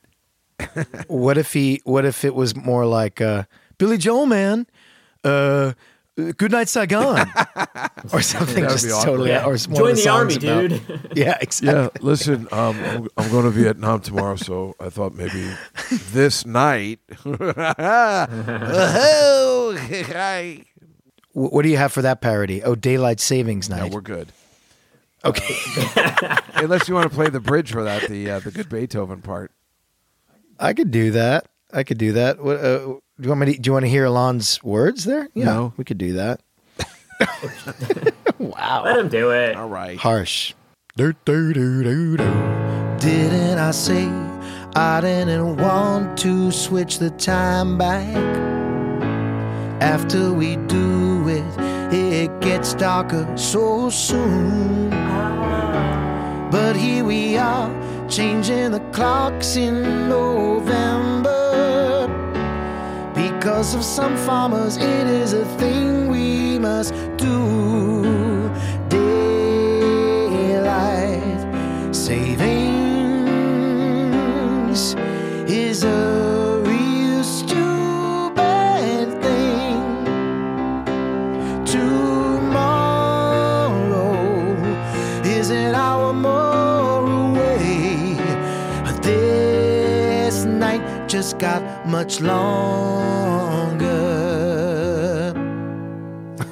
[1.08, 1.80] What if he?
[1.84, 3.44] What if it was more like uh,
[3.78, 4.66] Billy Joel, man?
[5.24, 5.72] Uh,
[6.36, 7.30] Good night, Saigon,
[8.12, 8.64] or something.
[8.64, 9.04] Just awkward.
[9.06, 9.30] totally.
[9.30, 9.44] Yeah.
[9.44, 11.10] Or one Join the, the army, about- dude.
[11.16, 11.80] Yeah, exactly.
[11.80, 15.48] Yeah, listen, um, I'm, I'm going to Vietnam tomorrow, so I thought maybe
[16.10, 16.98] this night.
[17.24, 17.54] Oh,
[20.12, 20.64] hi.
[21.32, 22.64] Wh- What do you have for that parody?
[22.64, 23.92] Oh, daylight savings no, night.
[23.92, 24.32] we're good.
[25.24, 25.54] okay.
[26.54, 29.52] Unless you want to play the bridge for that, the uh, the good Beethoven part.
[30.58, 31.46] I could do that.
[31.72, 32.42] I could do that.
[32.42, 33.54] What, uh, do you want me?
[33.54, 35.28] To, do you want to hear Alon's words there?
[35.34, 35.72] Yeah, No.
[35.76, 36.40] we could do that.
[38.38, 38.82] wow.
[38.84, 39.56] Let him do it.
[39.56, 39.98] All right.
[39.98, 40.54] Harsh.
[40.96, 42.24] Do, do, do, do, do.
[42.98, 44.06] Didn't I say
[44.74, 48.16] I didn't want to switch the time back?
[49.80, 51.44] After we do it,
[51.92, 54.90] it gets darker so soon.
[56.50, 57.70] But here we are,
[58.08, 60.97] changing the clocks in November.
[63.38, 68.50] Because of some farmers, it is a thing we must do.
[68.88, 69.94] Daylight
[71.94, 72.56] savings
[75.48, 80.04] is a real stupid thing.
[81.64, 82.56] Tomorrow
[85.24, 88.16] is an hour more away.
[89.00, 93.17] This night just got much longer.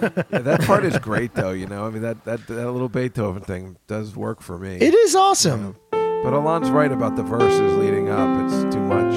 [0.02, 1.52] Yeah, that part is great, though.
[1.52, 4.76] You know, I mean that that that little Beethoven thing does work for me.
[4.76, 5.76] It is awesome.
[5.90, 8.28] But Alon's right about the verses leading up.
[8.44, 9.14] It's too much.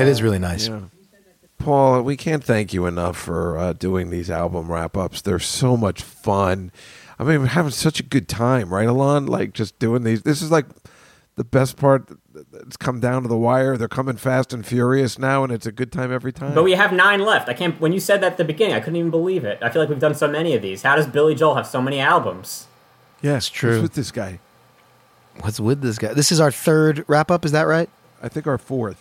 [0.00, 0.68] It is really nice.
[0.68, 0.80] Yeah.
[1.62, 5.22] Paul, we can't thank you enough for uh, doing these album wrap ups.
[5.22, 6.72] They're so much fun.
[7.18, 9.26] I mean, we're having such a good time, right, Alon?
[9.26, 10.22] Like just doing these.
[10.22, 10.66] This is like
[11.36, 12.10] the best part.
[12.54, 13.76] It's come down to the wire.
[13.76, 16.52] They're coming fast and furious now, and it's a good time every time.
[16.54, 17.48] But we have nine left.
[17.48, 17.80] I can't.
[17.80, 19.58] When you said that at the beginning, I couldn't even believe it.
[19.62, 20.82] I feel like we've done so many of these.
[20.82, 22.66] How does Billy Joel have so many albums?
[23.20, 23.70] yeah, It's true.
[23.74, 24.40] What's with this guy?
[25.40, 26.12] What's with this guy?
[26.12, 27.44] This is our third wrap up.
[27.44, 27.88] Is that right?
[28.20, 29.00] I think our fourth.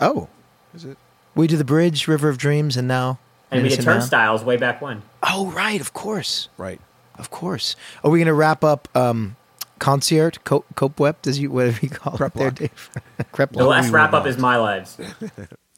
[0.00, 0.28] Oh,
[0.74, 0.98] Is it?
[1.34, 3.18] We did the bridge, River of Dreams, and now.
[3.50, 5.02] And we did Turnstiles way back when.
[5.22, 5.80] Oh, right.
[5.80, 6.48] Of course.
[6.56, 6.80] Right.
[7.16, 7.76] Of course.
[8.02, 9.36] Are we going to wrap up um,
[9.78, 12.50] concert, Co- Cope Web, as you whatever you call Crep it there.
[12.50, 12.90] Dave?
[13.32, 13.68] Crep The lock.
[13.68, 14.98] last wrap up is My Lives.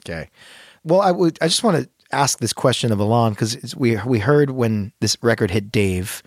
[0.06, 0.28] Okay.
[0.84, 1.38] Well, I would.
[1.40, 5.16] I just want to ask this question of Alon because we we heard when this
[5.22, 6.22] record hit Dave.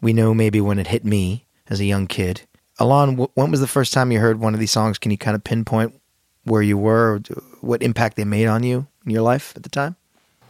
[0.00, 2.42] We know maybe when it hit me as a young kid.
[2.78, 4.98] Alon, when was the first time you heard one of these songs?
[4.98, 5.97] Can you kind of pinpoint
[6.48, 7.20] where you were,
[7.60, 9.96] what impact they made on you in your life at the time?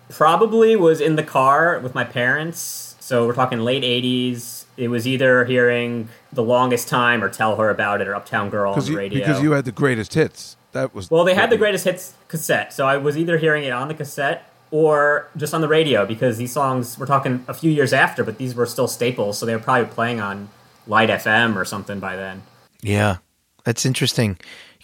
[0.08, 2.96] Probably was in the car with my parents.
[3.00, 4.64] So we're talking late 80s.
[4.76, 8.70] It was either hearing The Longest Time or Tell Her About It or Uptown Girl
[8.70, 9.18] on Because the you, radio.
[9.18, 10.56] because you had the greatest hits.
[10.72, 13.70] That was Well, they had the greatest hits cassette, so I was either hearing it
[13.72, 17.70] on the cassette or just on the radio because these songs we're talking a few
[17.70, 20.50] years after, but these were still staples, so they were probably playing on
[20.86, 22.42] Light FM or something by then.
[22.82, 23.16] Yeah,
[23.64, 24.38] that's interesting.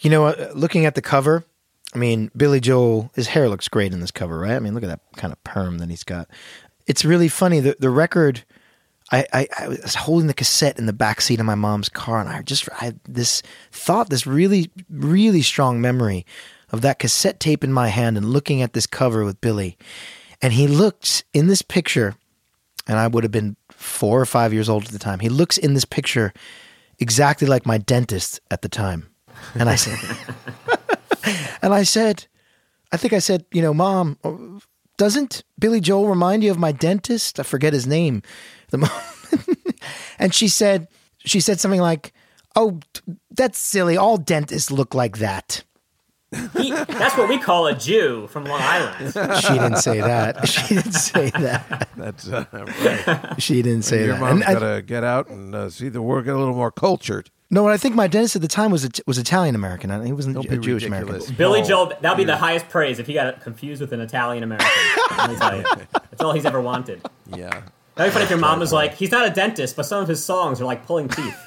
[0.05, 1.47] You know, uh, looking at the cover,
[1.95, 4.53] I mean, Billy Joel, his hair looks great in this cover, right?
[4.53, 6.29] I mean, look at that kind of perm that he's got.
[6.87, 7.61] It's really funny.
[7.61, 8.45] The the record,
[9.11, 12.21] I, I, I was holding the cassette in the back seat of my mom's car,
[12.21, 13.43] and I just I had this
[13.73, 16.27] thought, this really, really strong memory
[16.71, 19.79] of that cassette tape in my hand and looking at this cover with Billy.
[20.43, 22.15] And he looks in this picture,
[22.87, 25.21] and I would have been four or five years old at the time.
[25.21, 26.35] He looks in this picture
[26.99, 29.09] exactly like my dentist at the time.
[29.55, 29.99] And I said,
[31.62, 32.26] and I said,
[32.93, 34.61] I think I said, you know, mom,
[34.97, 37.41] doesn't Billy Joel remind you of my dentist?
[37.41, 38.22] I forget his name.
[38.70, 38.91] The mom,
[40.18, 42.12] and she said she said something like,
[42.57, 42.80] "Oh,
[43.30, 43.97] that's silly.
[43.97, 45.64] All dentists look like that."
[46.57, 49.12] He, that's what we call a Jew from Long Island.
[49.41, 50.49] She didn't say that.
[50.49, 51.89] She didn't say that.
[51.97, 53.41] That's uh, right.
[53.41, 54.20] She didn't say Your that.
[54.20, 56.55] mom's And I- got to get out and uh, see the world get a little
[56.57, 57.30] more cultured.
[57.55, 60.05] No, what I think my dentist at the time was was Italian American.
[60.05, 61.35] He wasn't Don't a Jewish American.
[61.37, 64.43] Billy Paul, Joel, that'd be the highest praise if he got confused with an Italian
[64.43, 64.69] American.
[65.17, 65.65] Let me tell you.
[65.93, 67.01] That's all he's ever wanted.
[67.35, 67.63] Yeah.
[67.95, 70.09] That'd be funny if your mom was like, he's not a dentist, but some of
[70.09, 71.39] his songs are like pulling teeth.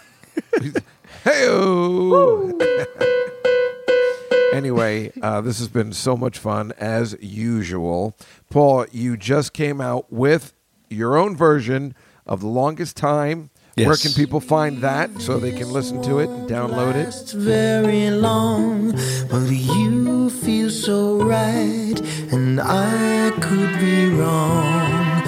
[1.24, 1.47] Hey.
[4.53, 8.16] anyway, uh, this has been so much fun as usual.
[8.49, 10.53] Paul, you just came out with
[10.89, 11.95] your own version
[12.26, 13.49] of the longest time.
[13.86, 17.05] Where can people find that so they can listen to it and download it?
[17.05, 18.91] Last very long,
[19.30, 21.99] but you feel so right,
[22.32, 25.23] and I could be wrong.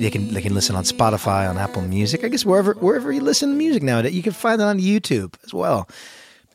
[0.00, 2.24] They can they can listen on Spotify, on Apple Music.
[2.24, 5.34] I guess wherever wherever you listen to music nowadays, you can find it on YouTube
[5.44, 5.88] as well.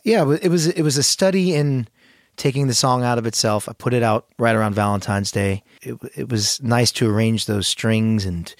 [0.04, 1.88] Yeah, it was it was a study in
[2.36, 3.70] taking the song out of itself.
[3.70, 5.64] I put it out right around Valentine's Day.
[5.82, 8.54] It, it was nice to arrange those strings and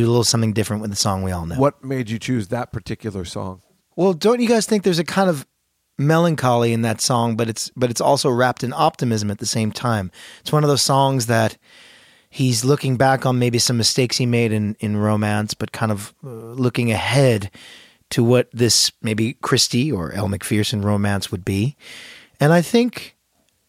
[0.00, 1.56] do a little something different with the song we all know.
[1.56, 3.62] What made you choose that particular song?
[3.96, 5.46] Well, don't you guys think there's a kind of
[5.98, 9.72] melancholy in that song, but it's but it's also wrapped in optimism at the same
[9.72, 10.10] time.
[10.40, 11.56] It's one of those songs that
[12.28, 16.14] he's looking back on maybe some mistakes he made in in romance, but kind of
[16.24, 17.50] uh, looking ahead
[18.10, 21.76] to what this maybe Christie or Elle Macpherson romance would be.
[22.38, 23.16] And I think,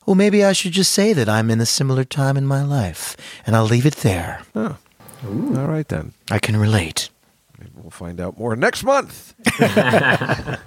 [0.06, 3.16] well, maybe I should just say that I'm in a similar time in my life,
[3.46, 4.42] and I'll leave it there.
[5.26, 6.14] All right, then.
[6.30, 7.10] I can relate.
[7.60, 9.34] Maybe we'll find out more next month.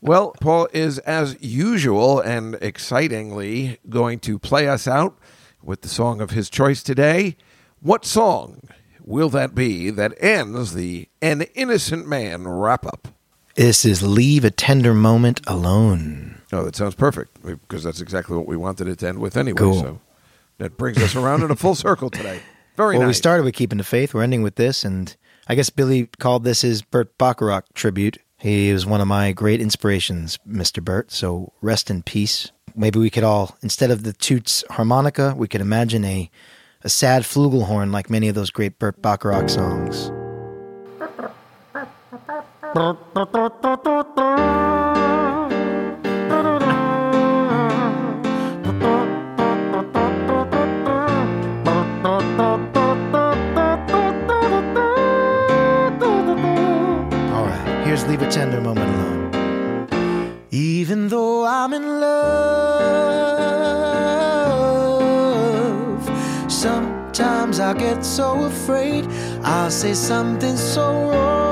[0.00, 5.16] well, Paul is, as usual and excitingly, going to play us out
[5.62, 7.36] with the song of his choice today.
[7.80, 8.60] What song
[9.04, 13.08] will that be that ends the An Innocent Man wrap up?
[13.54, 16.40] This is Leave a Tender Moment Alone.
[16.52, 19.58] Oh, that sounds perfect because that's exactly what we wanted it to end with anyway.
[19.58, 19.80] Cool.
[19.80, 20.00] So
[20.58, 22.40] that brings us around in a full circle today.
[22.80, 24.14] Very well, we started with Keeping the Faith.
[24.14, 25.14] We're ending with this, and
[25.46, 28.16] I guess Billy called this his Burt Bacharach tribute.
[28.38, 30.82] He was one of my great inspirations, Mr.
[30.82, 31.12] Burt.
[31.12, 32.52] So rest in peace.
[32.74, 36.30] Maybe we could all, instead of the toots harmonica, we could imagine a,
[36.82, 40.10] a sad flugelhorn like many of those great Burt Bacharach songs.
[58.30, 60.38] Tender Moment Alone.
[60.52, 62.10] Even though I'm in love,
[66.48, 69.08] sometimes I get so afraid
[69.42, 71.50] I'll say something so wrong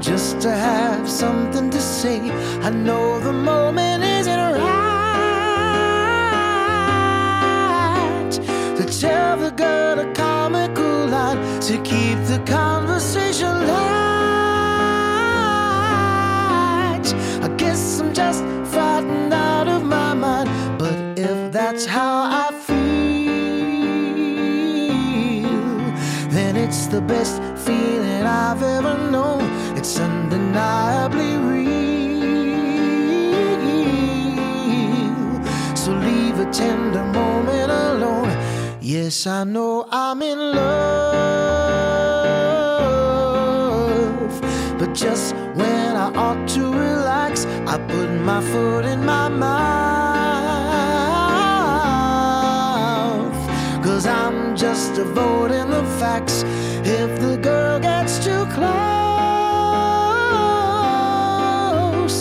[0.00, 2.20] just to have something to say.
[2.60, 5.10] I know the moment isn't right
[8.76, 12.38] to tell the girl a comical line to keep the
[28.26, 29.44] I've ever known.
[29.76, 31.76] It's undeniably real.
[35.76, 38.30] So leave a tender moment alone.
[38.80, 40.66] Yes, I know I'm in love.
[44.78, 49.56] But just when I ought to relax, I put my foot in my mouth.
[53.84, 56.44] Cause I'm just avoiding the facts.
[56.88, 58.70] If the girl gets too close,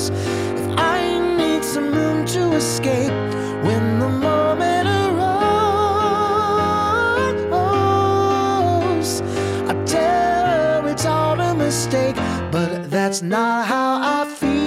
[0.09, 3.13] if I need some room to escape
[3.63, 5.21] when the moment arose,
[9.69, 12.15] I tell her it's all a mistake,
[12.51, 14.64] but that's not how I feel.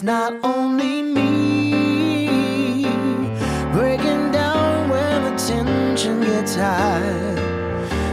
[0.00, 2.84] It's not only me
[3.70, 7.34] breaking down when the tension gets high.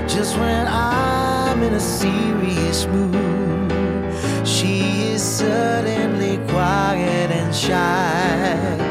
[0.06, 3.72] Just when I'm in a serious mood,
[4.46, 8.87] she is suddenly quiet and shy.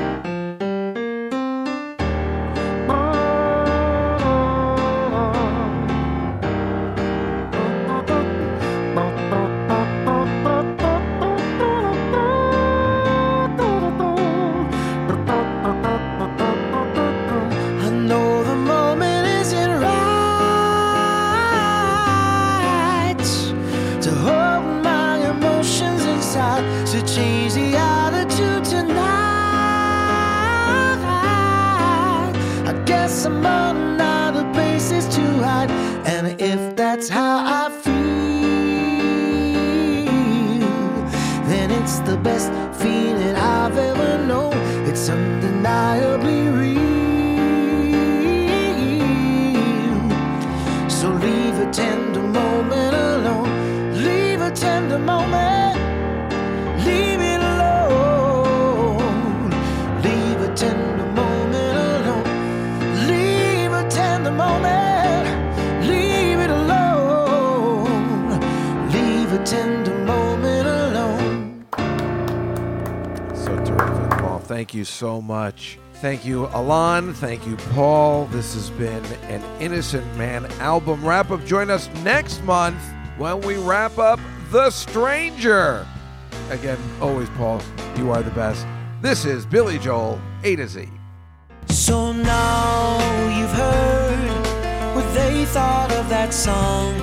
[74.57, 75.79] Thank you so much.
[75.97, 77.13] Thank you, Alon.
[77.13, 78.25] Thank you, Paul.
[78.25, 81.45] This has been an Innocent Man album wrap up.
[81.45, 82.83] Join us next month
[83.19, 84.19] when we wrap up
[84.51, 85.87] The Stranger.
[86.49, 87.61] Again, always, Paul,
[87.99, 88.67] you are the best.
[89.03, 90.89] This is Billy Joel, A to Z.
[91.69, 92.97] So now
[93.39, 96.95] you've heard what they thought of that song.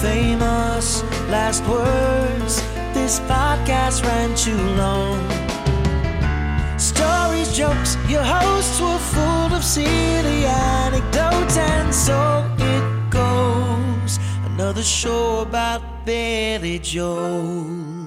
[0.00, 2.62] Famous last words.
[2.94, 5.47] This podcast ran too long.
[7.58, 14.20] Jokes, your hosts were full of silly anecdotes, and so it goes.
[14.44, 17.97] Another show about Billy Joel.